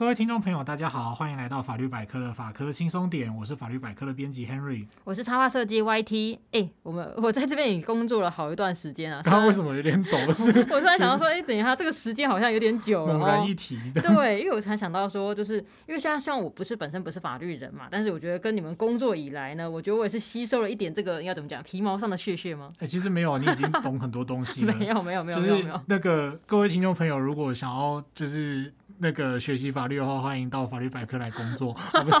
[0.00, 6.36] 各位听众朋友，大家好，欢迎来到法律百科的法科轻松点，我是法律百科的编辑 Henry，我是插画设计 YT。
[6.52, 9.20] 哎、欸，我们 我在这边已经工作了好一段时间啊。
[9.22, 10.16] 刚刚为什么有点抖？
[10.32, 13.18] 是我突然想到说，哎、欸，等一下，这个时间好像有点久了。
[13.18, 22.72] 猛然一提，对，因为我才想到说，就是因为像像我不是本身不是法律人嘛，但是我觉得跟你们工作以来呢，我觉得我也是吸收了一点这个应该怎么讲皮毛上的屑屑吗？
[22.76, 24.72] 哎、欸，其实没有，你已经懂很多东西了。
[24.80, 28.72] 没有没有没有，就是那个各位听众朋友，如果想要就是。
[29.02, 31.74] 那个学习法律的话，欢迎到法律百科来工作。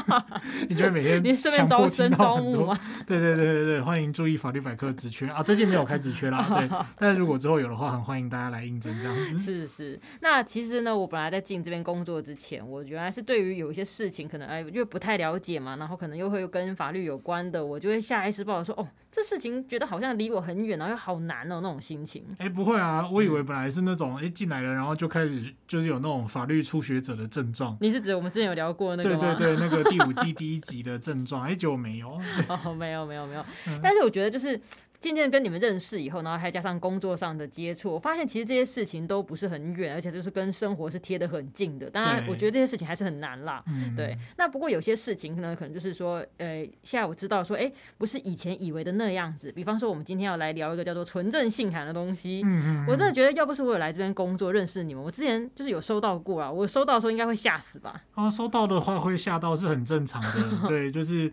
[0.66, 2.78] 你觉得每天你顺便招生招募吗？
[3.06, 5.42] 对对对对对，欢迎注意法律百科职缺啊！
[5.42, 6.68] 最近没有开职缺啦， 对。
[6.96, 9.38] 但是如果之后有的话，很欢迎大家来应征这样子。
[9.38, 22.24] 是是，那其实呢，我本来在进这边工作之前，我原来是对于有一些事情可能哎，因为不太了解嘛，然后可能又会跟法律有关的，我就会下意识抱着说，哦，这事情觉得好像离我很远，然后又好难哦那种心情。
[22.38, 26.60] 哎，不会啊，我以为本来是那种哎进来了，然后就开始就是有那种法律。
[26.62, 29.34] 初学者的症状，你是指我们之前有聊过那个吗？
[29.34, 32.20] 对对对，那个第五季第一集的症状，哎，结果没有。
[32.48, 33.44] 哦，没有没有没有，
[33.82, 34.60] 但是我觉得就是。
[35.00, 41.88] 渐渐跟你们认识以后，然后还加上工作上的接触，我发现其实这些事情都不是很远，而且就是跟生活是贴得很近的。
[41.88, 43.64] 当然，我觉得这些事情还是很难啦。
[43.96, 49.50] 对，那不过有些事情呢，可能就是说，呃，现在我知道说，哎，不是以前以为的那样子。
[49.50, 52.42] 比方说，我们今天要来聊一个叫做存证信函的东西。
[52.44, 52.86] 嗯嗯。
[52.86, 56.52] 我真的觉得，要不是我有来这边工作认识你们，我之前就是有收到过啊。
[56.52, 58.02] 我收到的时候应该会吓死吧？
[58.14, 60.68] 啊，收到的话会吓到是很正常的。
[60.68, 61.32] 对，就是。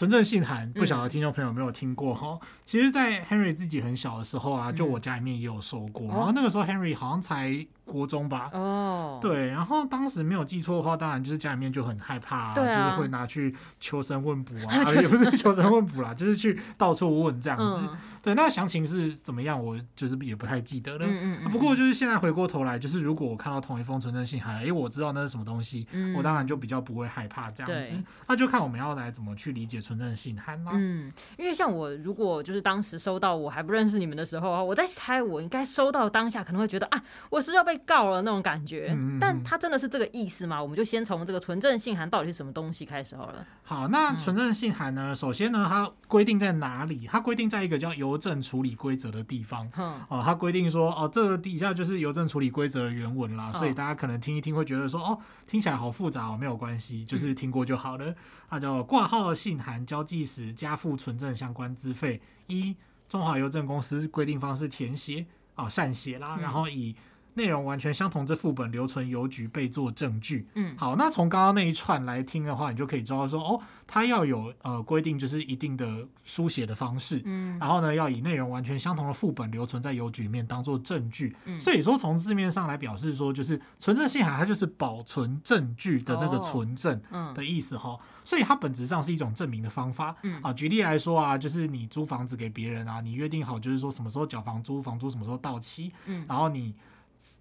[0.00, 2.28] 存证信函，不晓得听众朋友有没有听过哈？
[2.40, 6.06] 嗯、其实，在 Henry 自己很小的时候啊，就我家里面也有收过。
[6.06, 7.50] 嗯、然后那个时候 Henry 好像才
[7.90, 8.50] 国中吧？
[8.52, 9.48] 哦，对。
[9.48, 17.80] 然后当时没有记错的话，当然就是家里面就很害怕、啊，啊、就是会拿去求神问卜啊， 也不是求神问卜啦， 就是去到处问这样子。
[17.90, 19.58] 嗯对，那详情是怎么样？
[19.64, 21.06] 我就是也不太记得了。
[21.06, 27.96] 嗯嗯、啊、不过就是现在回过头来，就是如果我看到同一封存真信函，哎，我知道那是什么东西，嗯、我当然就比较不会害怕这样子。
[28.28, 30.72] 那就看我们要来怎么去理解存真信函啦。
[30.74, 38.94] 嗯，因为像我如果就是当时收到我还不认识你们的时候啊，我在猜我应该收到当下可能会觉得啊，我是不是要被告了那种感觉？
[38.96, 40.62] 嗯、但它真的是这个意思吗？
[40.62, 43.44] 我们就先从这个纯正信函到底是什么东西开始好了。
[43.62, 45.12] 好，那纯正信函呢？
[45.12, 47.08] 嗯、首先呢，它规定在哪里？
[47.08, 49.00] 它规定在一个叫邮政处理规。
[49.00, 49.66] 则的地方，
[50.08, 58.14] 哦，它规定说，哦，这个底下就是邮政处理规则的原文啦，所以大家可能听一听会觉得说，哦，听起来好复杂哦，没有关系，就是听过就好了。
[58.50, 62.76] 它叫挂号信函交寄时加付纯正相关资费，一
[63.08, 65.24] 中华邮政公司规定方式填写，
[65.54, 66.94] 啊，缮写啦，然后以。
[67.34, 70.46] 内容完全相同之副本留存邮局备作证据。
[70.54, 77.22] 嗯，好，那从刚刚那一串来听的话，你就可以知道说，哦，它要有呃规定，就是一定的书写的方式。
[77.24, 81.34] 嗯，然后呢，要以内容完全相同的副本留存在邮局里面当做证据。
[81.44, 87.00] 嗯，所以说从字面上来表示说，就是存证信函它就是保存证据的那个存证
[87.34, 87.98] 的意思哈。
[88.24, 90.14] 所以它本质上是一种证明的方法。
[90.22, 95.92] 嗯，啊，举例来说啊，就是你租房子给别人啊，你约定好就是说什么时候缴房租，房租什么时候到期。
[96.06, 96.74] 嗯，然后你。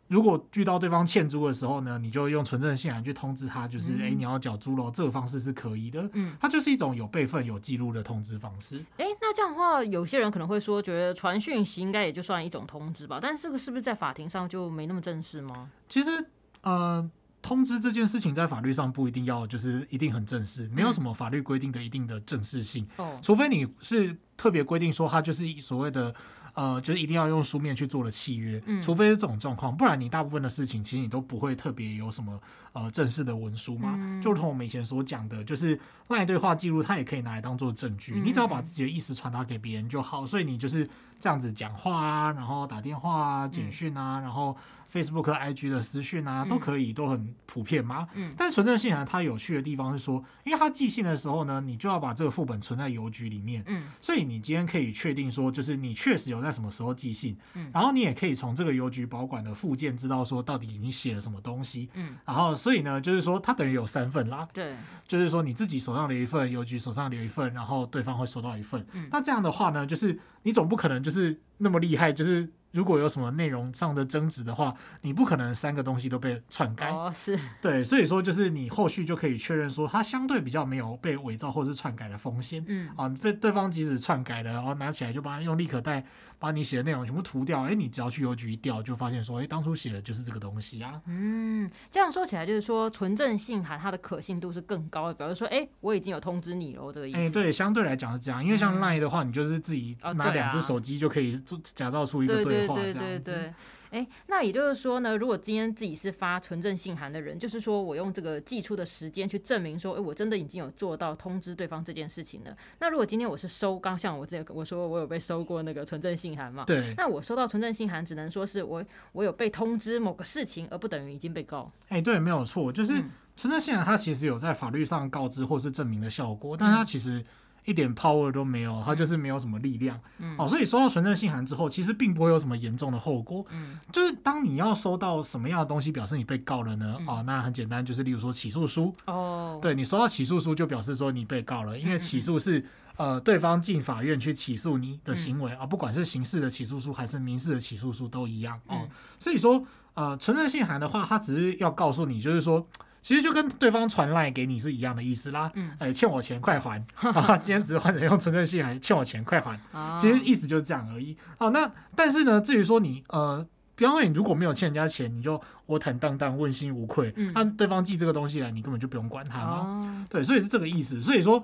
[0.10, 6.10] 如果遇到对方欠租的时候呢，你就用存证信函去通知他，就是哎、嗯欸，你要缴租喽，这个方式是可以的。
[6.14, 8.78] 嗯，它就是一种有备份、有记录的通知方式。
[8.98, 13.20] 哎、欸，那这样的话，有些人可能会说，觉得传讯息应该也就算一种通知吧？
[13.22, 15.70] 但是这个是不是在法庭上就没那么正式吗？
[15.88, 16.26] 其实，
[16.62, 17.10] 呃，
[17.42, 22.84] 通知这件事情在法律上不一定要就是一定很正式，没有什么法律规定的一定的正式性。
[22.98, 26.14] 哦、嗯，除非你是特别规定说它就是所谓的。
[26.60, 32.38] 呃，就是一定要用书面去做的契约，嗯、除非是这种状况，不然你大部分的事情其实你都不会特别有什么
[32.74, 33.96] 呃正式的文书嘛。
[33.98, 40.26] 嗯、就如同我们以前所讲的，就是 LINE 对话记录，它也可以拿来当做证据，嗯、你只要把自己的意思传达给别人就好。
[40.26, 40.86] 所以你就是
[41.18, 44.58] 这样子讲话啊，然后打电话啊、简讯啊，嗯、然后。
[44.92, 48.08] Facebook、IG 的私讯啊，都可以，都很普遍嘛。
[48.16, 48.34] 嗯。
[48.36, 53.64] 但存证信函它有趣的地方是说，因为它寄信的时候呢，你就要把这个副本存在邮局里面。
[53.68, 53.84] 嗯。
[54.02, 57.38] 所以你今天可以确定说，就是你确实有在什么时候寄信。
[57.54, 57.70] 嗯。
[57.74, 61.90] 然后你也可以从这个邮局保管的附件知道说，到底你写了什么东西。
[61.94, 62.16] 嗯。
[62.26, 64.48] 然后，所以呢，就是说它等于有三份啦。
[64.52, 64.76] 对。
[65.08, 68.86] 就是说你自己手上留一份，邮局手上留一份，然后对方会收到一份。
[68.94, 69.08] 嗯。
[69.12, 72.50] 那这样的话呢，就是你总不可能就是那么厉害，就是。
[72.72, 76.90] 如果有什么内容上的争执的话，你不可能三个东西都被篡改。
[76.90, 77.38] 哦，是。
[77.62, 82.64] 对，所以说就是你后续就可以确认说，它相对比较没有被伪造或是篡改的风险。
[82.68, 82.90] 嗯。
[82.96, 86.06] 啊，被对方即使篡改了，然后拿起来就把它用立可带
[86.40, 87.62] 把你写的内容全部涂掉。
[87.64, 91.00] 哎，你只要去邮局一调，就发现说，哎，当初写的就是这个东西啊。
[91.06, 95.14] 嗯，这样说起来就是说，纯正信函它的可信度是更高的。
[95.14, 97.18] 比如说，哎，我已经有通知你了，这个意思。
[97.20, 102.44] 哎，对，相对来讲是这样，因为像 LINE 的话，你就是自己拿两只手机就可以做假造出一个对。
[102.44, 103.00] 对话这样子。
[103.00, 103.54] 对对对对
[103.92, 112.56] 哎，那也就是说呢，如果今天自己是发存证信函的人，就是说我用这个寄出的时间去证明说，哎，我真的已经有做到通知对方这件事情了。
[112.80, 116.66] 那如果今天我是收，刚像我这个我说我有被收过那个存证信函嘛？
[116.66, 116.94] 对。
[116.96, 121.72] 那我收到存证信函，只能说是我我有被通知某个事情，而不等于已经被告。
[121.88, 123.04] 哎，对，没有错，就是
[123.36, 127.26] 存证信函它其实有在法律上告知或是证明的效果，但它其实。
[127.66, 130.00] 一点 power 都没有，它就是没有什么力量。
[130.18, 133.46] 嗯，哦，所以收到存证信函之后，其实并不会有什么严重的后果。
[133.52, 136.96] 嗯，就是当你要收到什么样的东西表示你被告了呢？
[137.00, 138.94] 嗯、哦，那很简单，就是例如说起诉书。
[139.06, 142.66] 哦，对，你收到起诉书就表示说你被告了，因为起诉是
[142.98, 148.58] 呃对方进法院去起诉你的行为啊、不管是刑事的起诉书还是民事的起诉书都一样。
[148.68, 148.90] 哦，嗯、
[149.20, 149.64] 所以说
[149.94, 152.66] 呃存证信函的话，它只是要告诉你，就是说。
[153.10, 156.80] 其实就跟对方传赖给你是一样的意思啦，嗯，哎，欠我钱快还
[157.12, 157.36] 啊！
[157.36, 159.60] 今天只是换成用存证信函，欠我钱快还，
[159.98, 161.18] 其实意思就是这样而已。
[161.40, 170.06] 哦，那但是呢，至于说你呃，比方说你如果没有欠人家钱，你就我坦荡荡、问心无愧，那对方寄这个东西来，你根本就不用管他嘛。
[170.08, 171.02] 对，所以是这个意思。
[171.02, 171.44] 所以说。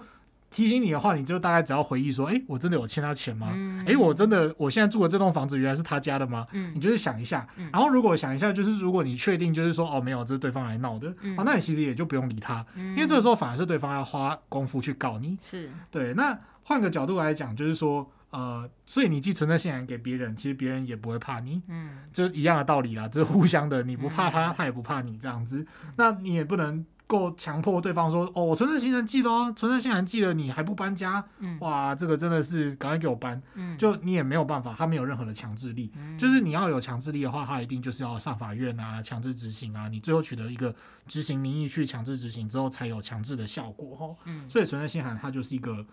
[0.55, 3.49] 提醒你的话，你就大概只要回忆说，哎、欸，我真的有欠他钱吗？
[3.85, 6.47] 哎、我真的，我现在住的这栋房子原来是他家的吗？
[6.53, 15.37] 嗯、你就是想一下，然后如果想一下，就是如果你确定就是说，哦，没有，这是对方来闹的，嗯、啊，那你其实也就不用理他，嗯、因为这个时候反而是对方要花功夫去告你。
[15.41, 16.13] 是对。
[16.13, 25.67] 那换个角度来讲，就是说，呃，所以你寄存在信函给别人，其实别人也不会怕你，嗯，就一样的道理啦，就是互相的，你不怕他，他也不怕你这样子，
[25.97, 26.85] 那你也不能。
[27.07, 31.23] 够强迫对方说哦，我存证信函寄了哦，存在信函寄了，你还不搬家？
[31.39, 33.41] 嗯，哇，这个真的是赶快给我搬。
[33.53, 35.91] 嗯，就你也没有办法，他没有任何的强制力。
[35.95, 40.73] 嗯，就是你要有强制力的话，他一定就是要上法院啊，强制执行啊，你最后取得一个
[41.07, 44.15] 执行名义去强制执行之后，才有强制的效果哦。
[44.25, 45.85] 嗯，所以存在信函它就是一个。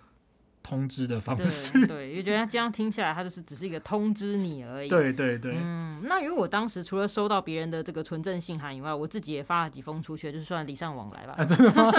[0.62, 4.88] 通知的方式，对，因为觉得这样听下来，它就是只是一个通知你而已。
[4.88, 11.34] 对对对，嗯，那因为我当时除了收到别人的这个存证信函以外，我自己也发了几封出去，就是算礼尚往来吧。
[11.36, 11.90] 啊，真的吗？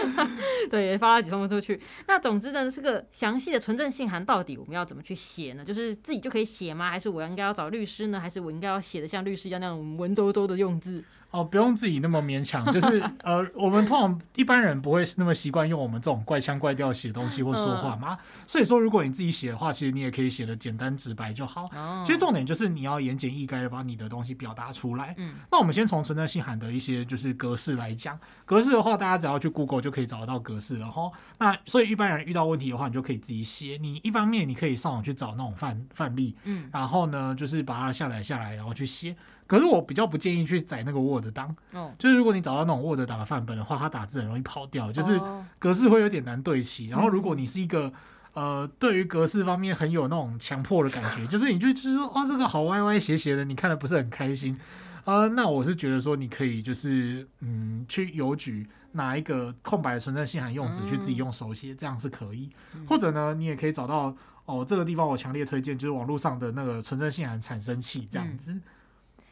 [0.68, 1.80] 对，也发了几封出去。
[2.06, 5.64] 那总之呢，这个详细的存证信函到底我们要怎么去写呢？
[5.64, 6.90] 就是自己就可以写吗？
[6.90, 8.20] 还是我应该要找律师呢？
[8.20, 11.02] 还是我应该要写的像律师一样那种文绉绉的用字？
[11.30, 18.18] 哦，不用自己那么勉强， 就是呃，我们通常一般人不会那么习惯用我们这种怪腔怪调写东西或说话嘛。
[18.46, 21.70] 所以说，如果你自己写的话，其实你也可以写的简单直白就好。
[22.04, 25.14] 其实重点就是你要言简意赅的把你的东西表达出来。
[25.18, 31.10] 嗯，那我们先从存在信函的一些就是格式来讲，格式的话，大家只要去 Google 就可以找得到格式了哈。
[31.38, 33.78] 那所以一般人遇到问题的话，你就可以自己写。
[33.80, 39.14] 你一方面你可以上网去找那种范范例，嗯，然后呢，就是把它下载下来，然后去写。
[39.50, 45.20] 可是我比较不建议去载那个 Word 档，哦，就是如果你找到那种 Word 档的范本的话，它打字很容易跑掉，就是
[45.58, 46.86] 格式会有点难对齐。
[46.86, 47.92] 然后如果你是一个
[48.34, 54.56] 呃，对于格式方面很有那种强迫的感觉， 就是你就就是说，哦，这个好歪歪斜斜的，你看的不是很开心，
[55.04, 62.48] 呃，那我是觉得说你可以就是嗯，去邮局拿一个空白的存证信函用纸去自己用手写，这样是可以。
[62.88, 64.14] 或者呢，你也可以找到
[64.44, 68.56] 哦，这个地方我强烈推荐，就是网络上的那个存证信函产生器这样子。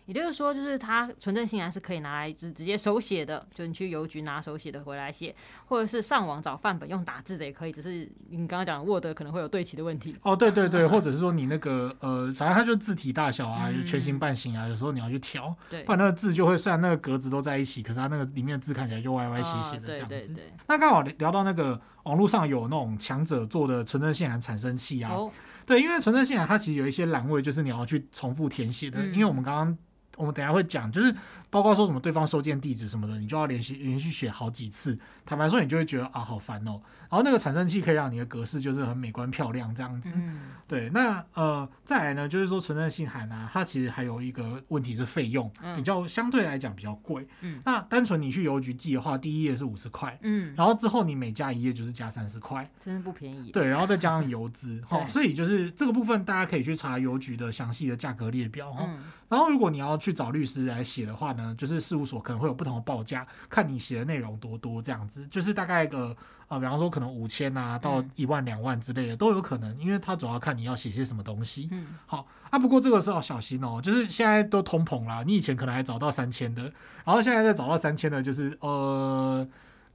[0.09, 7.73] 也就是说，就是它存证信函是可以拿来就是直接手写的，就你去邮局拿手写的回来写，或者是上网找范本用打字的也可以。
[7.73, 10.17] 只是你刚刚讲的 Word 可能会有对齐的问题。
[10.23, 20.15] 哦，对对对，或者是说你那个呃，反正它就字体大小啊，嗯、全形半形啊，有时候你要去调，对，不然那个字就会虽然那个格子都在一起，可是它那个里面的字看起来就歪歪斜斜的这样子。
[20.15, 20.53] 哦、对对对。
[20.69, 25.31] 那刚好聊到那个网络上有那种强者做的存证信函产生器啊，哦、
[25.67, 29.77] 对，因为存证信函它其实有一些栏位就是你要去重复填写的，嗯、因为我们刚刚。
[30.19, 31.15] 我们等下会讲，就是
[31.51, 34.99] 包括说什么对方收件地址什么的，你就要连续连续写好几次。
[35.25, 36.81] 坦白说，你就会觉得啊，好烦哦。
[37.11, 40.19] 然后那个产生器可以让你的格式就是很美观漂亮这样子。
[40.19, 47.27] 嗯、对，那呃，再来呢，就是说存证信函啊，它其实还有一个问题是费用，比较相对来讲比较贵。
[47.41, 47.61] 嗯。
[47.65, 50.19] 那单纯你去邮局寄的话，第一页是五十块。
[50.23, 50.55] 嗯。
[50.57, 53.51] 然后之后你每加一页就是加三十块，真的不便宜。
[53.51, 59.03] 对，然后再加上邮资，哈、 嗯，所以就是这个部分大家可以去查邮局的详细的价格列表，哈、嗯。
[59.29, 66.15] 然后如果你要去找律师来写的话呢，就是事务所可能会有不同的报价，看你写的内容多多这样子，就是大概一个
[66.49, 71.69] 呃，比方说可能五千啊到一万两万之类的都有可能，因为他主要看你要写些什么东西。
[71.73, 76.63] 嗯，好啊，不过这个时候要小心哦，就是现在都通膨啦，你以前可能还找到三千的，
[77.05, 79.47] 然后现在再找到三千的，就是呃，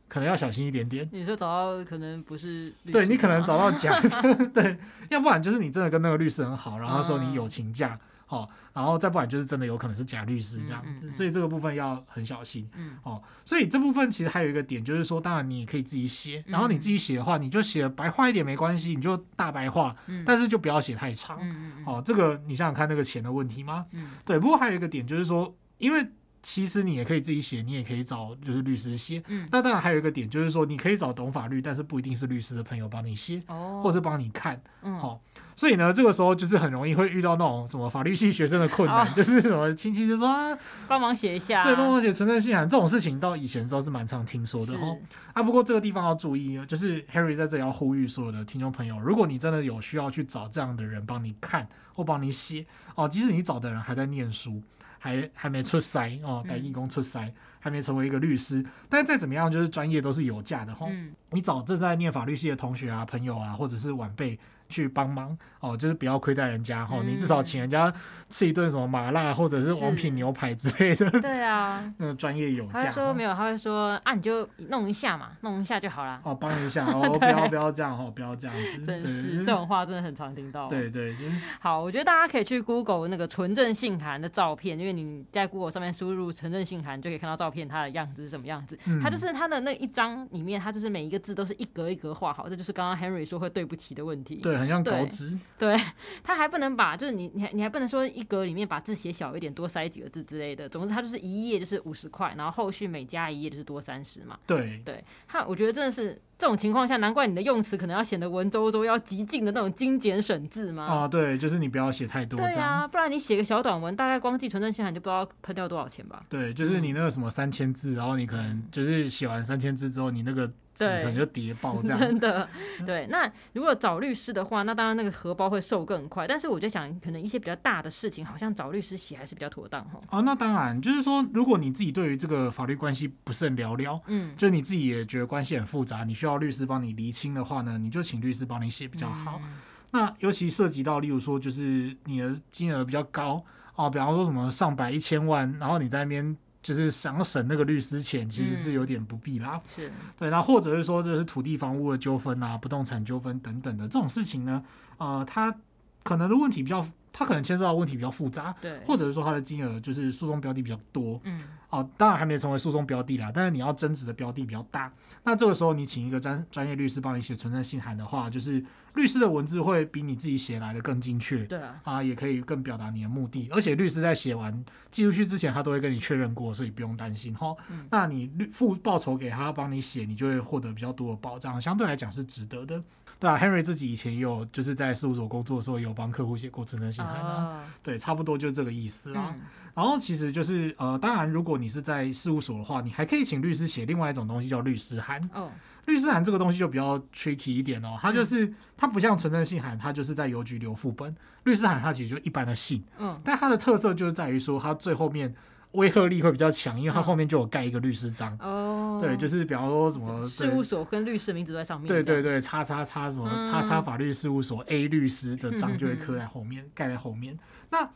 [0.08, 1.10] 可能要小心一点点。
[1.12, 4.78] 你说找到可能不是，对你可能找到假的， 对，
[5.10, 8.00] 要不然就是你真的跟那个律师很好，然后说你友情价。
[8.34, 12.68] 好，然后再不然就是真的有可能是假律师这样所以这个部分要很小心。
[12.76, 21.38] 嗯，哦，所以这部分其实还有一个点，就是说，当然你也可以自己写，然后你自己写的话，你就写白话一点没关系，你就大白话，嗯、但是就不要写太长。
[21.40, 23.86] 嗯嗯嗯，哦，这个你想想看那个钱的问题吗？
[23.92, 24.40] 嗯，对。
[24.40, 26.08] 不过还有一个点就是说，因为。
[26.44, 29.24] 其实你也可以自己写，你也可以找就是律师写。
[29.28, 34.62] 嗯，那当然还有一个点就是说，你可以找懂法律，但是不一定是律师的朋友帮你写，哦，或者是帮你看。
[34.82, 35.22] 嗯，好，
[35.56, 44.98] 所以呢，这个时候就是很容易会遇到那种什么法律系学生的困难，哦、就是什么亲戚就说啊，帮忙写一下，对，帮忙写存证信函这种事情，到以前都是蛮常听说的哈。
[45.32, 54.62] 啊，不过这个地方要注意，就是 Harry 在这里要呼吁所有的听众朋友，如果你真的有需要去找这样的人帮你看或帮你写哦，即使你找的人还在念书。
[55.04, 60.88] 还还没出塞哦，带义工出塞，嗯、还没成为一个律师，但是再怎么样，就是专业都是有价的吼。
[60.90, 64.40] 嗯、你找正在念法律系的同学啊、朋友啊，或者是晚辈。
[64.74, 67.94] 去帮忙哦，就是不要亏待人家哈，你至少请人家
[68.30, 71.10] 吃一顿什么麻辣或者是王品牛排之类的。
[71.22, 72.72] 对啊，那个专业有价。
[72.74, 76.20] 他会说没有，他会说啊，你就弄一下嘛，弄一下就好了。
[76.24, 78.86] 哦，帮一下 哦，不要不要这样哦，不要这样子。
[78.86, 80.68] 真是这种话真的很常听到。
[80.68, 81.16] 对对。
[81.60, 88.78] 好，我觉得大家可以去 Google 那个纯正信函的照片，因为你在 Google 上面输入纯正信函，就可以看到照片，它的样子是什么样子。
[89.02, 94.38] 它就是它的那一张里面，它就是每一个字都是一格一格画好，这就是刚刚 Henry 说会对不起的问题。
[94.38, 95.32] 对，很像稿纸。
[95.58, 95.76] 对，
[96.24, 100.68] 他还不能把，就是你，你还，你还不能说一格里面把字写小一点，多塞几个字之类的。
[100.68, 104.38] 总之，它就是一页就是五十块，然后后续每加一页就是多三十嘛。
[104.46, 106.22] 对，对，他我觉得真的是。
[106.36, 110.84] 这种情况下，难怪你的用词可能要显得文绉绉，要极尽的那种精简省字嘛。
[110.84, 112.38] 啊，对，就是你不要写太多。
[112.38, 116.22] 对啊，不然你写个小短文，大概光寄存证信函就不知道喷掉多少钱吧。
[116.28, 121.98] 对，就是你那个什么三千字，嗯、然后你可能就是写完三千字之后，你那个字可能就叠爆这样。
[122.04, 122.50] 真的，
[122.86, 123.08] 对。
[123.08, 126.28] 那如果找律师的话，那当然那个荷包会瘦更快。
[126.28, 130.02] 但是我就想，可能一些比较大的事情，好像找律师写还是比较妥当哈。
[130.10, 137.14] 啊，那当然，就是说，如果你自己对于这个法律关系不是很了了，嗯，就是你自己也觉得关系很复杂，你需要律师帮你厘。
[137.14, 139.40] 清的话呢，你就请律师帮你写比较好。
[139.44, 139.60] 嗯、
[139.92, 149.52] 那尤其涉及到，例如说，就是你的金额比较高哦，比方说什么上百、一千万，然后你在那边就是想要省那个律师钱，其实是有点不必啦。
[149.54, 154.64] 嗯、是对，那或者是说，这是土地房屋的纠纷啊、不动产纠纷等等的这种事情呢，
[154.98, 155.56] 呃，它
[156.02, 156.84] 可能的问题比较。
[157.16, 168.64] 他可能牵涉到问题比较复杂，对，或者是说他的金额就是诉讼标的比较多，嗯，哦，当然还没成为诉讼标的啦，但是你要争执的标的比较大，那这个时候你请一个专专业律师帮你写存证信函的话，就是
[168.94, 177.56] 律师的文字会比你自己写来的更精确，对啊，啊，也可以更表达你的目的，而且律师在写完寄出去之前，他都会跟你确认过，所以不用担心哈。
[177.72, 182.84] 嗯，那你律付报酬给他帮你写，你就会获得比较多的保障，相对来讲是值得的。
[183.24, 187.54] 对啊，Henry 自己以前也有就是在事务所工作的时候，有帮客户写过存证信函啊。
[187.54, 187.64] Oh.
[187.82, 189.34] 对，差不多就是这个意思啊。
[189.34, 189.42] 嗯、
[189.74, 195.22] 然后其实就是呃，当然如果你是在事务所的话，你还可以请律师写另外一种东西叫律师函。
[195.34, 195.50] 哦，
[195.86, 201.16] 律师函这个东西就比较 tricky 一点哦，它就是、嗯、它不像存证信函，它就是在邮局留副本。
[201.46, 205.34] 律师函它其实就一般的信，嗯，但它的特色就是在于说它最后面。
[205.74, 208.36] 威慑力会比较强，因为它后面就有盖一个律师章。
[208.40, 211.88] 哦，对，就是比方说什么事务所跟律师名字在上面。
[211.88, 217.38] 对对对，叉叉叉什么叉叉法律事务所 A 律师的章就会刻在后面， 盖在后面。
[217.70, 217.90] 那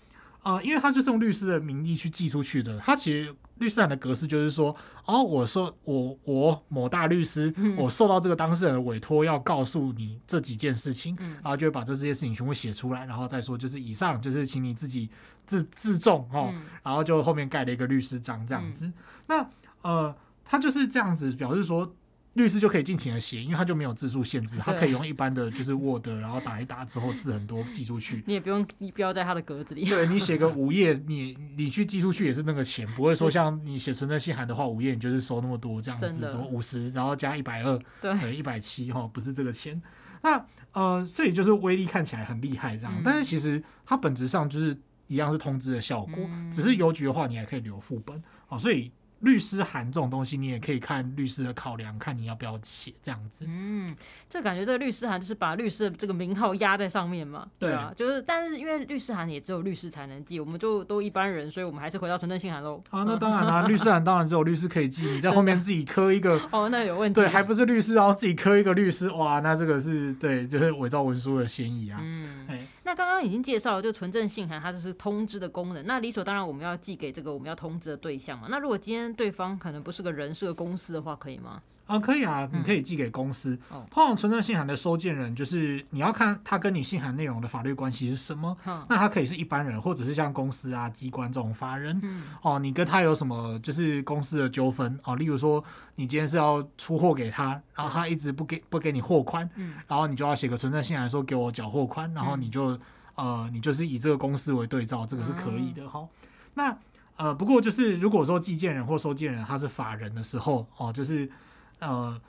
[0.47, 4.73] 呃，因为他就是用律师的名义去寄出去的，他其实律师函的格式就是说，
[5.03, 15.09] 哦，我受我我某大律师，我受到这个当事人的委托，要告诉你这几件事情，然后就会把这这些事情全部写出来，然后再说就是以上就是请你自己
[15.45, 18.89] 自自重哦，然后就后面盖了一个律师章这样子。
[19.25, 19.45] 那
[19.81, 21.93] 呃，他就是这样子表示说。
[22.37, 28.23] 律师就可以尽情的写，因为他就没有字数限制，他可以用一般的就是 Word，然后打一打之后字很多寄出去。
[28.25, 29.83] 你也不用你标在他的格子里。
[29.83, 39.81] 对，你写个 五页，你你去寄出去也是那个钱，不会说像你写存证信函的话，五页你就是收那么多这样子，什么五十，然后加一百二，对，一百七哈，不是这个钱。
[40.21, 44.77] 那呃，所以就是威力看起来很厉害这样，嗯、但是其实它本质上就是
[45.07, 48.91] 一样是通知的效果，嗯、只是邮局的话你还可以留副本哦，所以。
[49.21, 53.45] 律师函这种东西，你也可以看律师的考量，看你要不要写这样子。
[53.47, 53.95] 嗯，
[54.29, 57.47] 这感觉这个律师函就是把律师的这个名号压在上面嘛。
[57.57, 62.83] 对啊，就是，但是因为律师函也只有律师才能寄，我们就都一般人，所以我们还是回到存证信函喽。
[62.89, 66.39] 啊，那当然啦， 律师函当然只有律师可以寄，你在后面自己刻一个。
[66.51, 67.19] 哦，那有问题。
[67.19, 71.99] 对，还不是律师，然后自己刻一个律师，哇，那这个是对，就是伪造文书的嫌疑啊。
[72.01, 72.67] 嗯，哎。
[72.87, 75.85] 那刚刚已经介绍了，就纯正信函它就是通知的功能。
[75.85, 78.47] 那理所当然我们要寄给这个我们要通知的对象嘛。
[78.49, 81.61] 那如果今天对方可能不是个人，是个公司的话，可以吗？
[81.87, 83.57] 啊，可以啊，你可以寄给公司。
[83.73, 88.55] 嗯、通常存证信函的收件人，就是你要看他跟你信函内容的法律关系是什么。
[88.65, 91.97] 嗯、那他可以是一般人，或者是像公司啊、机关这种法人。
[92.03, 95.15] 嗯、哦，你跟他有什么就是公司的纠纷哦？
[95.15, 95.63] 例如说，
[95.95, 102.79] 你今天是要出货给他，然后他一直不给不给你货款，嗯、然后你就要写个存证信函说给我缴货款，然后你就、嗯、
[103.15, 106.09] 呃，你就是以这个公司为对照，这个是可以的哈、嗯。
[106.55, 106.77] 那
[107.15, 111.31] 呃，不过就是如果说寄件人或收件人他是法人的时候哦，就是。
[111.79, 112.19] 呃，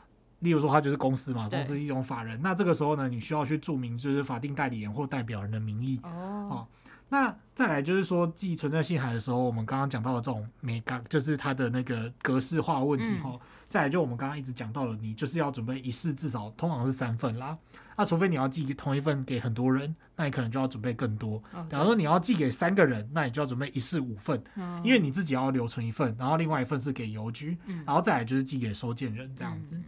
[0.41, 6.11] 例如说他就是公司嘛，公司是一种法人，那这个时候呢，你需要去注明就是法定代理人或代表人的名义哦，
[6.51, 6.67] 哦。
[7.11, 13.41] 那再来就是说寄存在信函的时候，我们刚刚讲到的这种美感，就是它的那个格式化问题哈、嗯。
[13.69, 17.57] 再来就我们刚刚一直讲到了，你就是要准备一式至少通常是三份啦。
[17.97, 21.43] 那除非你要寄同一份给很多人，那你可能就要准备更多。
[21.69, 24.43] 比方说你要寄给三个人，那你就要准备一式五份，
[24.85, 29.81] 因为你自己要留存一份，然后另外一份是给邮局，然后再来就是寄给收件人这样子。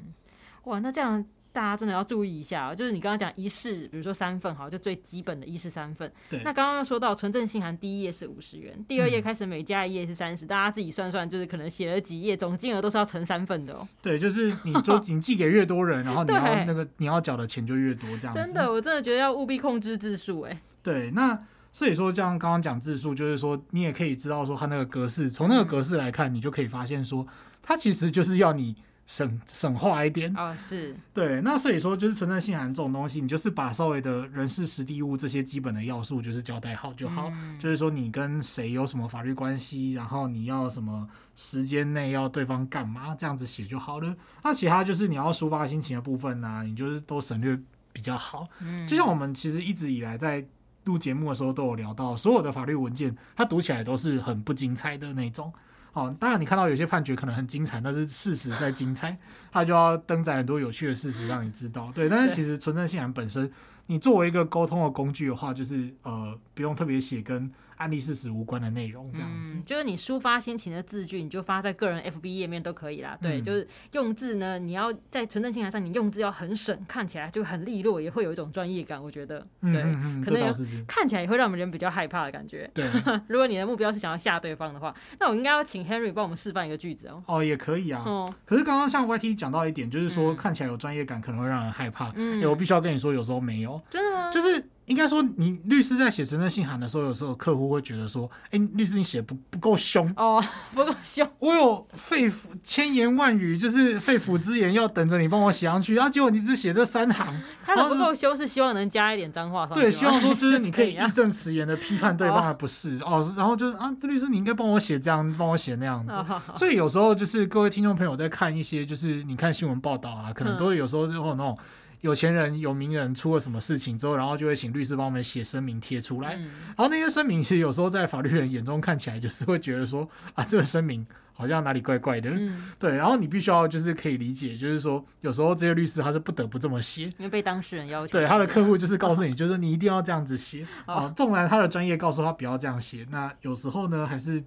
[0.65, 1.25] 哇，那这样。
[1.53, 6.11] 大家真的要注意一下，就是你刚刚讲一式，比如说三份，好，就最基本的一式三份。
[6.29, 6.41] 对。
[6.45, 13.89] 那刚刚说到纯正信函，第一页是五十元，第二页开始每加一页是三十，大家自己算算，就是可能写了几页，总金额都是要乘三份的哦。
[14.01, 18.39] 对，就是你就你寄给越多人，然后 你要那个你要缴的钱就越多，这样子。
[18.39, 20.61] 真的，我真的觉得要务必控制字数，哎。
[20.85, 21.37] 对，那
[21.73, 27.27] 所以说，像刚刚讲字数，就是说你也可以知道说它那个格式，从那个格式来看，你就可以发现说，
[27.61, 28.77] 它其实就是要你。
[29.11, 37.29] 省省话一点啊、哦，是对，那所以说就是存在信函这种东西，你就是把稍微的人事、实地、物这些基本的要素，就是交代好就好。
[37.35, 44.15] 嗯、就是说你跟谁有什么法律关系，然后你要什么时间内要对方干嘛，这样子写就好了。
[44.45, 47.59] 那其他就是你要抒发心情的部分呢、啊，你就是都省略
[47.93, 48.47] 比较好。
[48.61, 50.47] 嗯，就像我们其实一直以来在
[50.85, 55.53] 录节目的时候都有聊到，所有的法律文件它读起来都是很不精彩的那种。
[55.93, 59.17] 哦，当然你看到有些判决可能很精彩，但是事实在精彩，
[59.53, 61.91] 他就要登载很多有趣的事实让你知道。
[61.95, 63.51] 对，但是其实纯正信函本身，
[63.87, 67.51] 你作为一个沟通的工具的话，就是呃，不用特别写跟。
[67.81, 73.17] 案例事实无关的内容，这样子、嗯，就是你抒发心情的字句，你就发在个人 FB 页面都可以啦。
[73.23, 79.03] 对，嗯、就是用字呢，你要在存证信函上，你用字要很省，看起来就很利落，也会有一种专业感。
[79.03, 79.83] 我觉得，对，
[80.23, 80.53] 可能有
[80.87, 82.71] 看起来也会让我们人比较害怕的感觉。
[82.75, 82.87] 对，
[83.29, 87.23] 如果你的目标是想要吓对方的话，那我应该要请 Henry 帮我们示范一个句子哦。
[87.27, 88.03] 哦，也可以啊。
[88.05, 92.13] 哦，可是刚刚像 YT 讲到一点，就是说看起来有专业感，可能会让人害怕。
[92.17, 93.81] 嗯，欸、我必须要跟你说，有时候没有。
[93.89, 94.31] 真的吗？
[94.31, 94.63] 就是。
[94.91, 101.25] 应该说，你律师在写存证信函的时候，有时候客户会觉得说：“哎、欸，律师你写不不够凶哦，不够凶。
[101.39, 107.41] 我有肺腑千言万语，就是肺腑之言，要等着你帮我写上去，然后结果你只写这三行。
[107.65, 109.81] 他的不够凶是希望能加一点脏话上去。
[109.81, 113.33] 对，希望说就是你可以 义正辞严的批判对方，而不是哦。
[113.37, 116.13] 然后就是啊，律师你应该帮我写这样，帮我写那样子。
[116.57, 121.57] 所以有时候就是各位听众朋友在看一些，就是你看新闻报道啊，可能都会有时候就会有那种。
[122.01, 126.35] 有钱人、有名人出了什么事情之后，然后就会请律师帮我们写声明贴出来。
[126.37, 132.31] 嗯、然后那些声明其实有时候在法律人眼中看起来就是会觉得说啊，这个声明好像哪里怪怪的。
[132.31, 138.13] 嗯、对，然后你必须要就是可以理解，就是说有时候这些律师他是不得不这么写，因为被当事人要求。
[138.13, 141.13] 对，他的客户就是告诉你，就是你一定要这样子写 啊。
[141.17, 144.43] 纵然他的专业告诉他不要这样写，那有时候呢还是。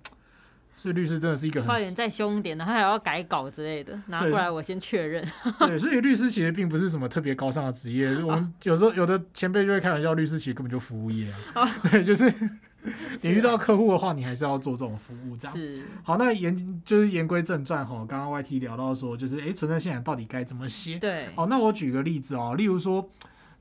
[0.83, 5.25] 所以律师真的是一个很快点再凶点的，他还要改稿之类的，拿过来我先确认。
[5.59, 8.09] 对，所以律师其实并不是什么特别高尚的职业。
[8.21, 11.65] 我们有时候有的前辈就会开玩笑，律师其实根本就服务业啊。
[11.89, 12.29] 对，就是
[13.21, 15.55] 你遇到客户的话，你还是要做这种服务，这样。
[15.55, 15.81] 是。
[16.03, 20.99] 好，那言就是言归正传哈，刚刚 YT 聊到说，就是哎，存在现场到底该怎么写？
[20.99, 21.29] 对。
[21.35, 23.09] 哦，那我举个例子哦，例如说。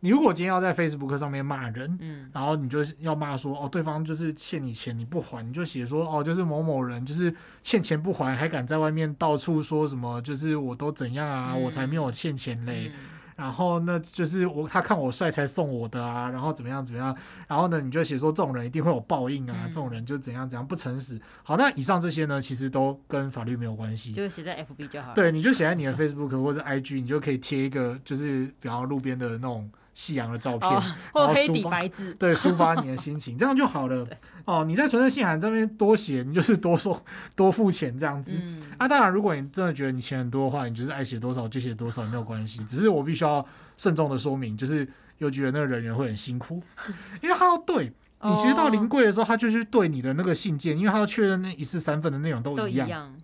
[0.04, 13.00] 你如果今天要在 Facebook 上面骂人，嗯，然后你就要骂说，哦，对方就是欠你钱你不还，你就写说，哦，就是某某人就是欠钱不还，还敢在外面到处说什么，就是我都怎样啊，嗯、我才没有欠钱嘞，嗯、
[13.36, 21.16] 然后那就是我他看我帅才送我的啊，然后怎么样怎么样，然后呢你就写说这种人一定会有报应啊，嗯、这种人就怎样怎样不诚实。
[21.44, 25.14] 好，那以上这些呢，其实都跟法律没有关系，就写在 FB 就好了。
[25.14, 29.70] 对，你就写在你的 Facebook 或者 IG，你就可以贴一个，就是比方路边的那种。
[29.94, 34.06] 夕阳的照片，哦、或黑底白字，对，抒发你的心情， 这样就好了。
[34.44, 37.00] 哦，你在存证信函这边多写，你就是多收
[37.36, 38.38] 多付钱这样子。
[38.42, 42.64] 嗯、啊，当然，如果你真的觉得你钱很多的话，你就是爱写多少就写多少，没有关系。
[42.64, 46.62] 只是我必须要慎重的说明，就是邮局的那个人员会很辛苦，
[47.22, 53.14] 因为他要对你，其实到临柜的时候，他就是对你的那个信件，因为他要确认那一式三份的内容都一样。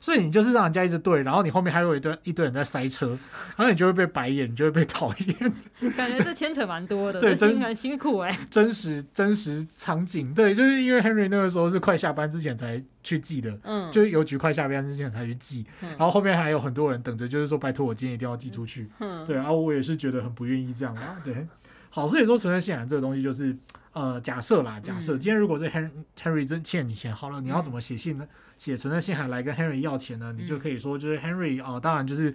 [0.00, 3.08] 所以你就是让人家一直对，然后你后面还有一堆一堆人在塞车，
[3.56, 5.90] 然后你就会被白眼，你就会被讨厌。
[5.96, 8.38] 感觉这牵扯蛮多的，对，真很辛苦哎、欸。
[8.50, 21.46] 真实真实场景，对，就是因为 Henry 那个时候是快下班之前才去寄的，嗯，就是邮局快下班之前才去寄，嗯、然后后面还有很多人等着，就是说拜托我今天一定要寄出去，嗯，对，然后我也是觉得很不愿意这样啊，对。
[21.92, 23.56] 好，所以说存在信仰这个东西就是，
[23.92, 28.26] 呃，假设啦，假设今天如果这 Henry Henry 真欠你钱，好了，你要怎么写信呢？
[28.56, 30.32] 写存在信函来跟 Henry 要钱呢？
[30.32, 32.34] 你就可以说，就是 Henry 哦，当然就是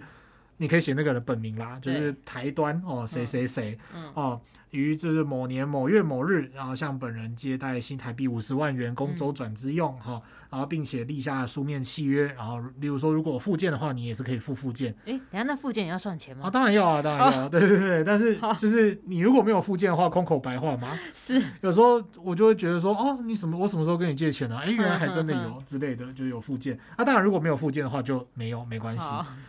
[0.58, 3.78] 你可以写那个人的本名啦，就是台端哦，谁谁谁
[4.14, 4.40] 哦。
[4.76, 14.94] 于就是某年某月某日，然后向本人接待新台币五十万元，供周转之用，哈、嗯，然后并且立下书面契约，然后例如说，如果附件的话，你也是可以附附件。
[15.06, 16.46] 哎，等下那附件也要算钱吗？
[16.46, 18.04] 啊，当然要啊，当然要，啊，对对对。
[18.04, 20.98] 但是 就是你如果没有附件的话，空口白话嘛。
[21.14, 21.42] 是。
[21.62, 24.56] 有时候我就会觉得说，哦，你什么我什么时候跟你借钱呢？
[24.56, 24.62] 啊？
[24.64, 26.78] 哎，原来还真的有之类的，就有附件。
[26.96, 29.04] 啊，当然如果没有附件的话就没有，没关系。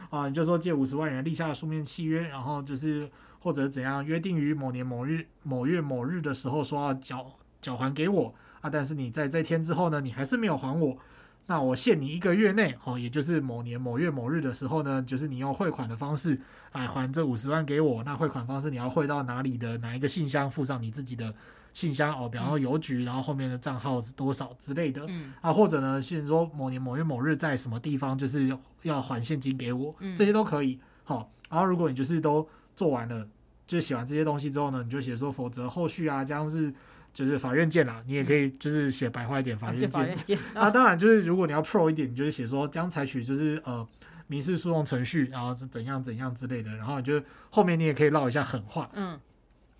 [0.09, 3.09] 啊，你就说借五十万元，立下书面契约，然后就是。
[3.47, 7.25] 或者怎样约定于某年某日某月某日的时候说要缴
[7.61, 10.97] 缴还给我啊，但是你在这天之后呢，你还是没有还我，
[11.45, 16.37] 那我限你一个月内，哦，也就是某年某月某日的时候呢，就是你用汇款的方式
[16.73, 18.03] 来还这五十万给我。
[18.03, 21.33] 那汇款方式你要汇到哪里的哪一个信箱，附上你自己的
[21.73, 30.77] 信箱哦，比方说邮局，然后后面的账号是多少之类的，嗯啊，或者呢，现说某年某月某日在什么地方就是要还现金给我，这些都可以。
[31.05, 33.25] 好，然后如果你就是都做完了，
[33.67, 36.73] 就写完这些东西之后呢，你就写说，否则后续啊将是
[37.13, 38.01] 就是法院见啦。
[38.07, 40.39] 你也可以就是写白话一点，法院见。
[40.53, 43.85] 啊， 当然就是如果你要 pro 一点，你就是写说将采取就是呃
[44.27, 46.73] 民事诉讼程序，然后是怎样怎样之类的。
[46.75, 48.89] 然后你就后面你也可以唠一下狠话。
[48.93, 49.19] 嗯。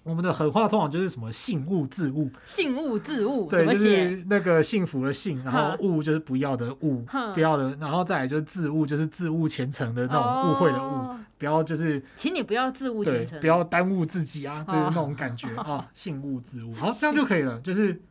[0.08, 18.02] 我们的狠话通常就是什么信物自物，信物自物，对，就是那个幸福的幸，然后物就是不要的物，不要的，然后再来就是自物，就是自物前程的那种误会的误，哦、不要就是，请你不要自误前程，不要耽误自己啊，就是那种感觉啊， 信物自物，好，这样就可以了，就是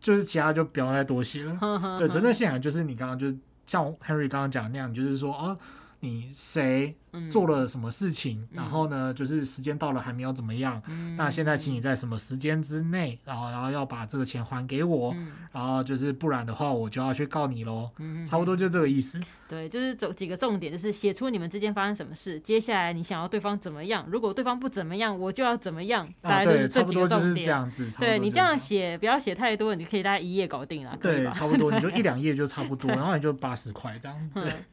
[0.00, 3.32] 就是其他就不要再多写了，对，存证信仰就是你刚刚就
[3.64, 5.56] 像 Henry 刚刚讲的那样，就是说啊。
[6.00, 6.94] 你谁
[7.28, 8.40] 做了什么事情？
[8.52, 10.80] 嗯、然后呢，就是时间到了还没有怎么样？
[10.86, 17.90] 嗯、那现在请你在什么时间之内，然后然后要把这个钱还给我，嗯、然后就是不然的话，我就要去告你喽。
[17.98, 19.20] 嗯、差不多就这个意思。
[19.48, 24.06] 对，就是走几个重点，就是写出你们之间发生什么事，接下来你想要对方怎么样？
[24.08, 26.08] 如果对方不怎么样，我就要怎么样？
[26.20, 27.46] 大概就是这几个重点。
[27.46, 27.90] 这样子。
[27.98, 30.96] 对你这样写，不要写太多，你可以大概一页搞定了。
[31.00, 34.30] 对，差不多，你就一两页就差不多，然后你就八十块这样。
[34.32, 34.64] 对，嗯、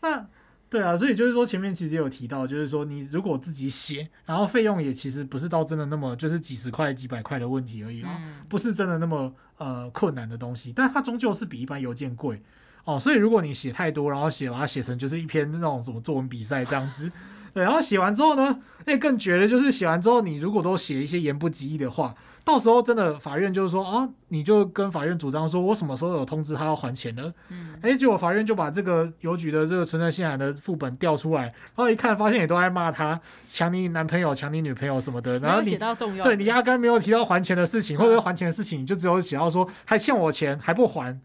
[0.00, 0.26] 那。
[0.70, 12.42] 对啊，所以就是说前面其实有提到，就是说你如果自己写，然后费用也其实不是到真的那么就是几十块、几百块的问题而已啊，不是真的那么呃困难的东西，但它终究是比一般邮件贵
[12.84, 12.98] 哦。
[12.98, 17.08] 所以如果你写太多，然后写把它写成就是一篇那种什么作文比赛这样子。
[17.52, 22.12] 对，然后写完之后呢，那更绝的就是写完之后，你如果都写一些言不及义的话，
[22.44, 27.32] 到时候真的法院就是说啊，你就跟法院主张说，我什么时候有通知他要还钱呢？
[27.48, 35.78] 嗯，哎，结果法院就把这个邮局的这个存在信函的副本调出来，然后一看发现也都在骂他抢你男朋友、抢你女朋友什么的，然后你
[36.22, 41.18] 对你压根没有提到还钱的事情，或者还钱的事情，你就只有写到说还欠我钱还不还，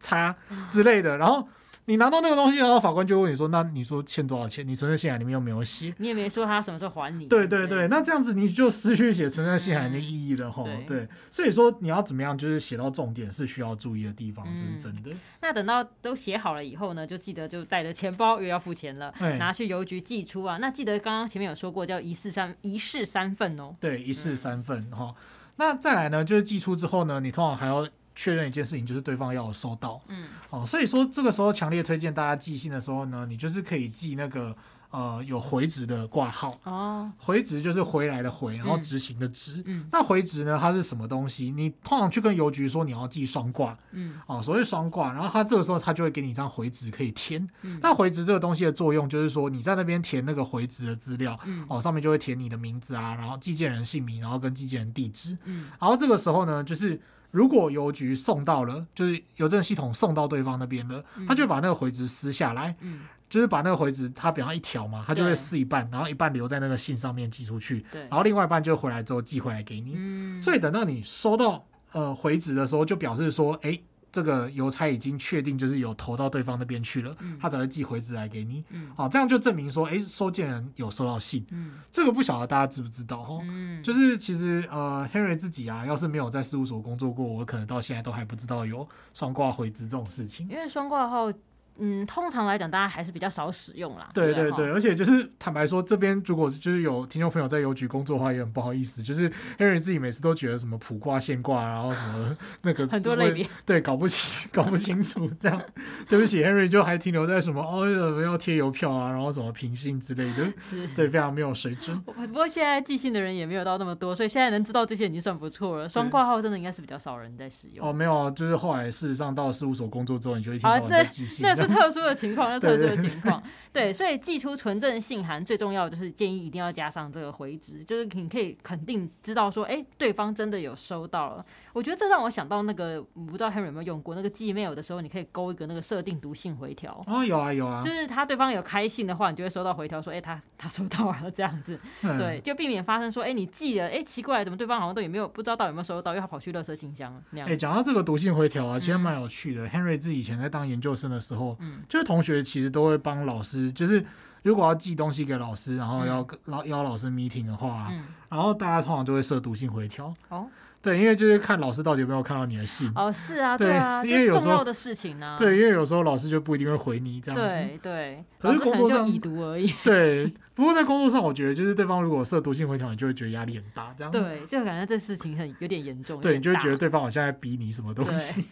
[0.00, 0.34] 差
[0.66, 1.46] 之类的，然后。
[1.88, 4.68] 你拿到那个东西，然后法官就问你说：“那你说欠多少钱？
[4.68, 10.68] 你存在信函里面又没有写，你也没说他什么时候还你。”对对对，那这样子你就失去写存在信函的意义了吼。
[10.68, 15.10] 嗯、对，所以说你要怎么样，就是写到重点是需要注意的地方，这是真的。
[15.40, 20.58] 那等到都写好了以后呢，就记得就带着钱包又要付钱了，对拿去邮局寄出啊。
[20.58, 23.74] 那记得刚刚前面有说过叫一式三一式三份哦。
[23.80, 25.06] 对，一式三份哈。
[25.06, 25.14] 嗯、
[25.56, 27.88] 那再来呢，就是寄出之后呢，你通常还要。
[28.18, 34.52] 确认一件事情，就是对方要有收到，嗯，哦，所以说这个时候强烈推荐大家寄信的时候呢，你就是可以寄那个
[34.90, 36.58] 呃有回执的挂号。
[36.64, 41.52] 哦，回执就是回来的回，然后执行的执，嗯，那回执呢，它是什么东西？
[41.52, 57.00] 你通常去跟邮局说你要寄双挂，嗯，哦，所谓双挂，然后他这个时候他就会给你一张回执可以填，嗯，那回执这个东西的作用就是说你在那边填那个回执的资料，嗯，哦，上面就会填你的名字啊，然后寄件人姓名，然后跟寄件人地址，嗯，然后这个时候呢，就是。
[57.30, 73.78] 如果邮局送到了，就是邮政系统送到对方那边了，他就把那个回执撕下来，嗯，就是把那个回执，他比方一条嘛，他就会撕一半，然后一半留在那个信上面寄出去，对，然后另外一半就回来之后寄回来给你，嗯，所以等到你收到呃回执的时候，就表示说，哎。
[74.10, 78.64] 这个邮差已经确定就是有投到对方那边去了，嗯、他才会寄回执来给你。
[78.70, 81.46] 嗯、好，这样就证明说，哎，收件人有收到信。
[81.50, 83.38] 嗯、这个不晓得大家知不知道哈？
[83.42, 90.48] 嗯、就是其实呃，Henry 自己啊，要是没有在事务所工作过，我可能到现在都还不知道有双挂回执这种事情。
[90.48, 91.32] 因为双挂号
[91.78, 94.10] 嗯，通常来讲，大家还是比较少使用啦。
[94.12, 105.60] 对对对，而且就是坦白说，这边如果就是有听众朋友在邮局工作的话，也很不好意思，就是 Henry 自己每次都觉得什么普挂现挂，然后什么 那个很多类别，对，搞不清搞不清楚这样。
[106.08, 107.88] 对不起，Henry 就还停留在什么哦，
[108.22, 110.52] 要贴邮票啊，然后什么平信之类的，
[110.96, 111.98] 对，非常没有水准。
[112.00, 115.88] 不过现在寄信的人也没有到那么多，所以现在能知道这些已经算不错了。
[115.88, 117.86] 双挂号真的应该是比较少人在使用。
[117.86, 121.46] 哦，没有啊，就是后来事实上到事务所工作之后，你就一听到人在寄信。
[121.46, 123.42] 那是 特殊的情况，那特殊的情况。
[123.70, 131.44] 对，所以寄出纯正信函最重要的就是建议一定要加上这个回执，就是你可以肯定知道说，哎，对方真的有收到了。
[131.74, 137.04] 我觉得这让我想到那个，我不知道 Henry 有没有用过那个 Gmail 的时候，你可以勾一个那个设定读信回条。
[137.06, 141.78] 哦，有啊有啊，就是他对方有开信的话，你就会收到回条说，哎，他他收到了这样子。
[142.02, 147.48] 嗯、对，就避免发生说，哎，你寄了，哎，奇怪，怎么对方好像都也没有不知道到底有没有收到，因为他跑去垃圾信箱那样。
[147.48, 149.66] 哎，讲到这个读信回条啊，其实蛮有趣的。
[149.66, 154.04] 嗯、Henry 自己以前在当研究生的时候，嗯，就是同学其实都会帮老师，就是
[154.42, 160.14] 如果要寄东西给老师，然后要邀邀老师 meeting 的话，嗯，然后大家通常都会设读信回条。
[160.28, 160.46] 哦。
[160.88, 170.32] 对，因为就是看老师到底有没有看到你的信哦，是啊，对啊，因为有重要的事情呢，对，因为有时候老师就不一定会回你这样子，对对，可是工作上已读而已， 对。
[170.54, 178.44] 不过在工作上，我觉得就是对方如果设读信回条，你就会觉得压力很大，这样对，就感觉这事情很有点严重，对，你就会觉得对方好像在逼你什么东西。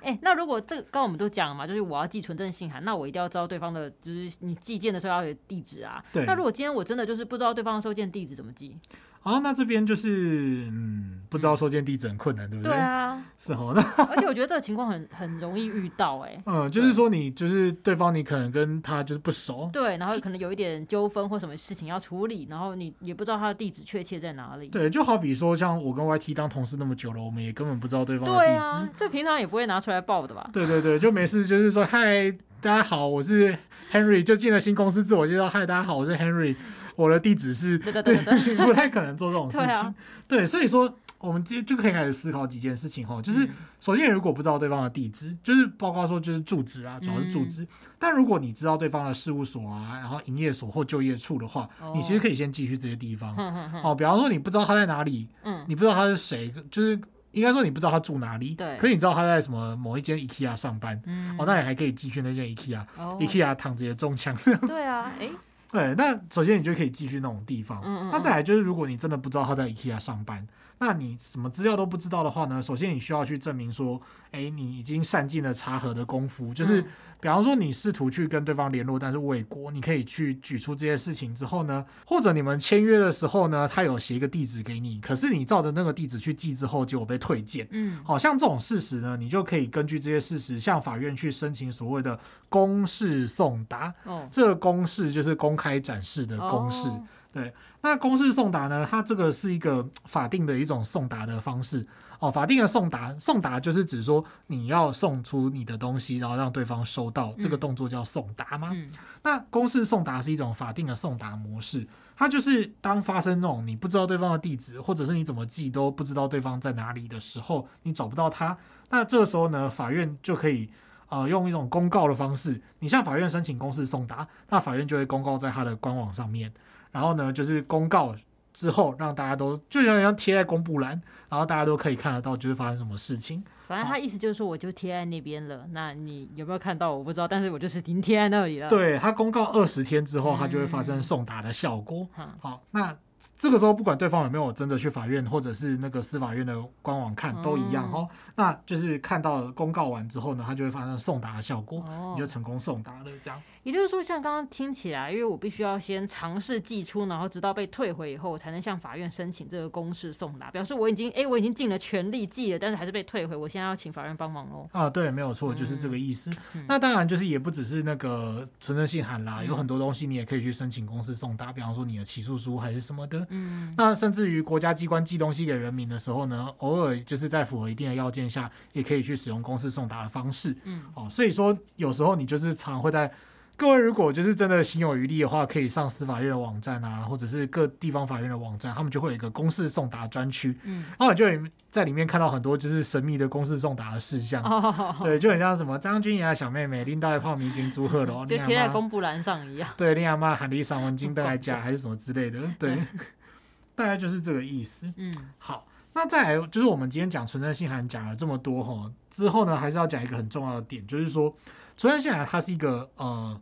[0.00, 6.00] 哎，那如果这个刚刚我们都讲了嘛，就是我要寄存证信函，那我一定要知道对方的，就是你寄件的时候要有地址啊。
[6.12, 8.78] 对，那如果今天我真的就是不知道对方的收件地址怎么寄？
[9.24, 12.70] 好，那这边就是嗯，不知道收件地址很困难，对不对？
[12.74, 13.72] 对啊，是哦。
[13.74, 24.68] 那 而且我觉得这个情况很很容易遇到，哎，嗯，就是说你就是对方，你可能跟他就是不熟，对，然后可能有一点纠纷或什么事情要处理，然后你也不知道他的地址确切在哪里。
[24.68, 30.50] 对，就好比说像我跟 YT 当同事那么久了，我们也根本不知道对方的地址，这平常也不会拿出来报的吧？
[30.52, 33.56] 对对对，就没事，就是说嗨，大家好，我是
[33.90, 36.54] Henry，就进了新公司自我介绍，嗨，大家好，我是 Henry。
[36.96, 38.16] 我的地址是，对，
[38.56, 39.66] 不太可能做这种事情。
[39.66, 39.94] 对，啊、
[40.28, 43.48] 对，所以说我们就就可以开始思考几件事情哈，就是
[43.80, 47.62] 首先如果不知道对方的地址，就是包括说就是住址啊，主要是住址。
[47.62, 53.34] 嗯、但如果你知道对方的事务所啊，然后营业所或就业处的话，哦、你其实可以先寄去这些地方。
[53.82, 57.00] 哦，比方说你不知道他在哪里，嗯，你不知道他是谁，就是
[57.32, 58.76] 应该说你不知道他住哪里，对。
[58.76, 64.36] 可是你知道他在什么某一间 IKEA 上班，嗯，哦，那你还可以继续那间 IKEA，IKEA、躺着也中枪。
[64.68, 65.30] 对啊，哎。
[65.74, 67.82] 对，那首先你就可以继续那种地方。
[67.84, 68.10] 嗯嗯。
[68.12, 70.46] 那再来就是，如果你真的不知道他在 IKEA 上班，
[70.78, 72.60] 那你什么资料都不知道的话呢？
[72.60, 76.80] 首先你需要去证明说，哎，你已经善尽了查核的功夫，就是。
[76.80, 76.86] 嗯
[77.20, 87.66] 比方说，你试图去跟对方联络，但是未果，你可以去举出这些事情之后呢，或者你们签约的时候呢，他有写一个地址给你，可是你照着那个地址去寄之后，结果被退件。
[87.70, 93.94] 嗯，好像这种事实呢，你就可以根据这些事实向法院去申请所谓的公示送达。
[94.04, 96.88] 哦，这个公示就是公开展示的公示。
[96.88, 97.54] 哦、对，
[97.84, 101.86] 那公式送达呢，它这个是一个法定的一种送达的方式。
[102.18, 108.70] 哦，法定的送达，送达就是指说你要送出你的东西，然后让对方收到，这个动作叫送达吗？
[108.72, 108.90] 嗯、
[109.22, 118.56] 那公式送达是一种法定的送达模式，它就是当发生那种你不知道对方的地址，或者是你怎么寄都不知道对方在哪里的时候，你找不到他，
[118.88, 120.70] 那这个时候呢，法院就可以
[121.10, 126.50] 呃用一种公告的方式，你向法院申请公示送达，那法院就会公告在他的官网上面，
[126.94, 128.14] 然后呢就是公告。
[128.54, 130.90] 之后让大家都就像像贴在公布栏，
[131.28, 133.42] 然后大家都可以看得到，就是发生什么事情。
[133.66, 135.66] 反正他意思就是说，我就贴在那边了。
[135.72, 136.94] 那你有没有看到？
[136.94, 138.68] 我不知道，但是我就是已经贴在那里了。
[138.68, 142.06] 对，他公告二十天之后，他就会发生送达的效果。
[142.16, 142.96] 嗯、好，那。
[143.38, 148.08] 这个时候，不管对方有没有真的去法院，或者是那个司法院的官网看，都一样哈、哦。
[148.36, 151.84] 那就是看到公告完之后呢，它就会发生送达的效果，
[152.14, 153.04] 你就成功送达了。
[153.22, 164.68] 这样，也就是说，像刚刚听起来，因为我必须要先尝试寄出，然后直到被退回以后，我才能向法院申请这个公示送达，表示我已经哎，我已经尽了全力寄了，但是还是被退回，我现在要请法院帮忙喽。
[164.72, 166.30] 啊，对，没有错，就是这个意思。
[166.54, 173.13] 嗯、那当然就是也不只是那个存证信函啦，有很多东西你也可以去申请公示送达，比方说你的起诉书还是什么的。
[173.30, 173.94] 嗯，那。
[173.94, 180.54] 甚至于国家机关寄东西给人民的时候呢，偶尔就是在符合一定的要件下，也可以去使用公司送达的方式。
[180.64, 183.10] 嗯，哦，所以说有时候你就是常会在
[183.56, 190.58] 各位如果就是真的心有余力的话，可以上司法院的网站啊，或者是各地方法院的网站，他们就会有一个公示送达专区。
[190.64, 191.24] 嗯，然后你就
[191.70, 194.42] 在里面看到很多就是神秘的公示送达的事项。
[194.42, 199.68] 哦，对，就很像什么张君雅小妹妹拎到一泡米给祝贺的， 就贴在公布栏上一样。
[199.76, 202.40] 对，另外妈喊了一嗓文金登来加还是什么之类的。
[202.58, 202.78] 对。
[203.76, 204.88] 大概就是这个意思。
[204.96, 211.34] 嗯，好，那再来就是我们今天讲存证信函讲了这么多哈，之后呢还是要讲一个很重要的点，就是说
[211.76, 213.40] 存证信函它是一个呃，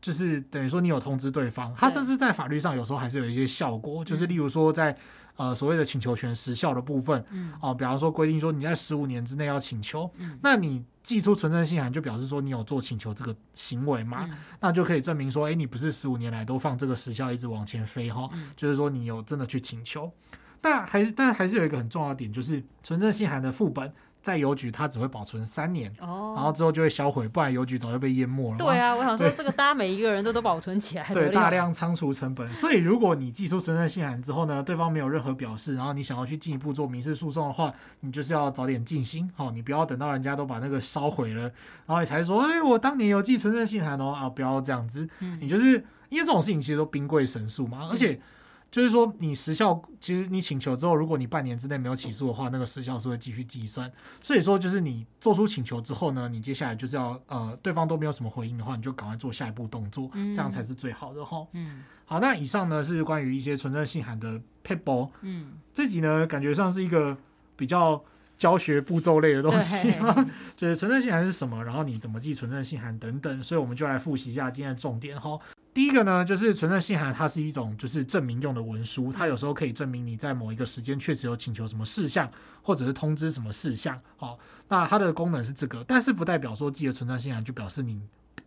[0.00, 4.96] 就是等于说你有通知对方，它甚至在法律上有时候还是有一些效果，就是例如说在
[5.36, 7.20] 呃所谓的请求权时效的部分，
[7.60, 10.10] 哦、呃，比方说规定说你在十五年之内要请求，
[10.42, 14.28] 那你寄出存证信函就表示说你有做请求这个行为嘛，
[14.60, 20.10] 那就可以证明说，哎，你不是十五年来都放这个时效一直往前飞哈，就是说你有真的去请求。
[20.60, 28.58] 但还是，但还是有一个很重要的点，就是存证信函的副本在邮局它只会保存三年，哦，然后之后就会销毁，不然邮局早就被淹没了。
[28.58, 32.54] 对啊，我想说这个大家每一个人都都保存起来，对，大量仓储成本。
[32.54, 41.42] 所以如果你寄出存证信函之后呢，对方没有任何表示，然后你想要去进一步做民事诉讼的话，你就是要早点进行，好，你不要等到人家都把那个烧毁了，
[41.86, 45.08] 然后你才说，哎，我当年有寄存证信函哦，啊，不要这样子，
[45.40, 48.20] 你就是因为这种事情其实都兵贵神速嘛，而且。
[48.70, 53.90] 就是说，你时效其实你请求之后，如果你半年之内没有起诉的话，那个时效是会继续计算。
[54.22, 61.46] 所以说，就是你做出请求之后呢，你接下来就是要呃，对方都没有什么回应的话，你就赶快做下一步动作，这样才是最好的哈。
[61.52, 67.16] 嗯，好，那以上呢是关于一些存在信函的 p a p e 嗯，这集呢感觉上是一个
[67.56, 68.02] 比较
[68.38, 69.92] 教学步骤类的东西，
[70.56, 75.38] 就是存证信函是什么，然后你怎么记存证信函等等，所以我们就来复习一下今天的重点哈。
[75.74, 82.28] 第一个呢，就是存证信函，它是一种就是证明用的文书，它有时候可以证明你在某一个时间确实有请求什么事项，
[82.62, 84.00] 或者是通知什么事项。
[84.16, 88.00] 好，那它的功能是这个，但是不代表说寄了存证信函就表示你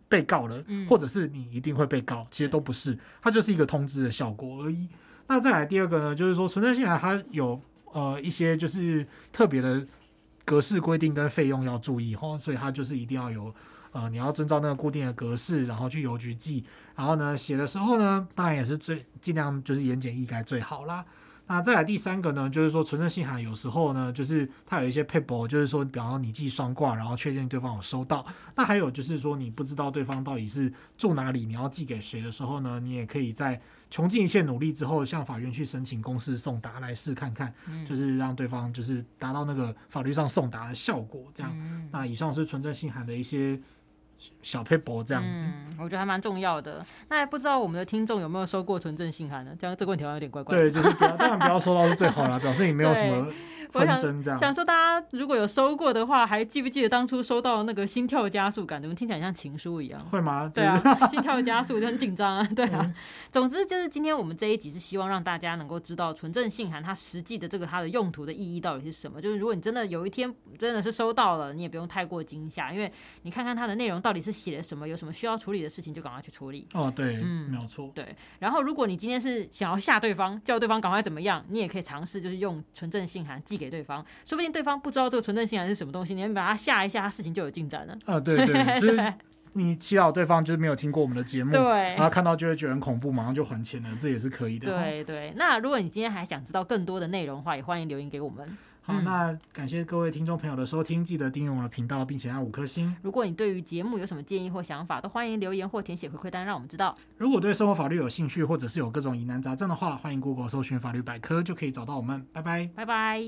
[0.08, 4.88] 被告了，或者是你一定会被告，其实都不是，它就是一个通知的效果而已。
[5.26, 7.58] 那再来第二个呢，就是说存证信函它有
[7.92, 9.86] 呃一些就是特别的
[10.44, 13.54] 格式规定跟费用要注意哈，所以它就是一定要有。
[13.94, 16.64] 呃，你要遵照那个固定的格式，然后去邮局寄，
[16.96, 21.04] 然后呢，写的时候呢，当然也是最尽量就是言简意赅最好啦。
[21.46, 28.24] 那再来第三个呢，就是说存证信函有时候呢，就是它有一些 paper，，就是说，比方说你寄双挂，然后确认对方有收到。
[28.54, 33.60] 那还有就是说，你不知道对方到底是住哪里，你要寄给谁的时候呢，你也可以在
[33.92, 37.52] 穷尽一切努力之后，向法院去申请公示送达来试看看，
[37.86, 41.30] 就是让对方就是达到那个法律上送达的效果。
[41.34, 43.60] 这样，那以上是存证信函的一些。
[44.40, 46.80] 小 paper 这样子，嗯，我觉得还蛮重要的。
[47.08, 49.50] 那也不知道我们的听众有没有收过纯正信函呢？
[49.58, 50.70] 这样这个问题好像有点怪怪的。
[50.70, 53.26] 对，就是不要，当然不要收到是最好啦， 表示你没有什么。
[53.74, 53.98] 我想
[54.38, 58.80] 想说，大家如果有收过的话，还记不记得当初收到那个心跳加速感？
[58.80, 60.00] 怎么听起来像情书一样？
[60.10, 60.50] 会吗？
[60.52, 62.48] 对啊，心跳加速就很紧张啊。
[62.54, 62.94] 对啊，嗯、
[63.32, 69.20] 总之就是今天我们这一集是希望让大家能够知道纯正信函它实际的这个它的用途的意义到底是什么。
[69.20, 76.66] 就是如果你真的有一天真的是收到了，你也不用太过惊吓，因为你看看它的内容到底是写了什么，有什么需要处理的事情就赶快去处理。
[76.74, 77.90] 哦，对，嗯，没有错。
[77.94, 84.52] 对，然后如果你今天是想要吓对方，叫对方赶快怎么样，你也可以尝试就是用纯正信函寄给对方，说不定。
[84.52, 87.96] 对方不知道这个存证信函是什么东西，你们把他吓一下，他事情就有进展了。
[88.04, 89.14] 啊，对对， 就是
[89.54, 91.62] 你祈祷对方就是没有听过我们的节目，对，
[91.94, 94.66] 然后看到就会觉得很恐怖，马上就还钱了，这也是可以的。
[94.66, 98.46] 对对，那如果你今天还想知道更多的内容的话，也欢迎留言给我们。
[98.84, 102.92] 好，那感谢各位听众朋友的收听，记得订阅我们的频道，并且按五颗星。
[103.00, 106.96] 如果你对于节目有什么建议或想法，都欢迎留言或填写回馈单，让我们知道。
[107.16, 112.26] 如果对生活法律有兴趣，或者是有各种疑难杂症的话，欢迎 Google 搜寻法律百科，就可以找到我们。
[112.32, 113.22] 拜拜，拜拜。